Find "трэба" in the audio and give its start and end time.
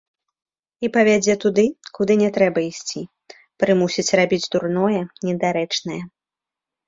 2.37-2.59